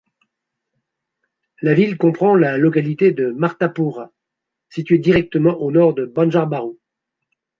[1.61, 4.11] La ville comprend la localité de Martapura,
[4.69, 6.79] située directement au nord de Banjarbaru.